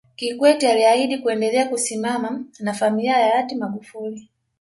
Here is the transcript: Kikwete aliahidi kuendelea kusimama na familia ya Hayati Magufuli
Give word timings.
Kikwete 0.15 0.71
aliahidi 0.71 1.17
kuendelea 1.17 1.67
kusimama 1.69 2.43
na 2.59 2.73
familia 2.73 3.11
ya 3.17 3.29
Hayati 3.33 3.55
Magufuli 3.55 4.29